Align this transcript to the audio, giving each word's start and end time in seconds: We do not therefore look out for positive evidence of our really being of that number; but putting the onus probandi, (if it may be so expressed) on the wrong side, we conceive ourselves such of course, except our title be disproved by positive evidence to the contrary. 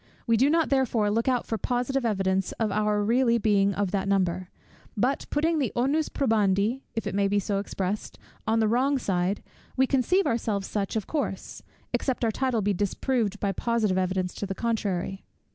We 0.25 0.35
do 0.35 0.49
not 0.49 0.69
therefore 0.69 1.11
look 1.11 1.27
out 1.27 1.45
for 1.45 1.59
positive 1.59 2.07
evidence 2.07 2.53
of 2.53 2.71
our 2.71 3.03
really 3.03 3.37
being 3.37 3.75
of 3.75 3.91
that 3.91 4.07
number; 4.07 4.49
but 4.97 5.27
putting 5.29 5.59
the 5.59 5.71
onus 5.75 6.09
probandi, 6.09 6.81
(if 6.95 7.05
it 7.05 7.13
may 7.13 7.27
be 7.27 7.37
so 7.37 7.59
expressed) 7.59 8.17
on 8.47 8.59
the 8.59 8.67
wrong 8.67 8.97
side, 8.97 9.43
we 9.77 9.85
conceive 9.85 10.25
ourselves 10.25 10.65
such 10.67 10.95
of 10.95 11.05
course, 11.05 11.61
except 11.93 12.25
our 12.25 12.31
title 12.31 12.63
be 12.63 12.73
disproved 12.73 13.39
by 13.39 13.51
positive 13.51 13.99
evidence 13.99 14.33
to 14.33 14.47
the 14.47 14.55
contrary. 14.55 15.23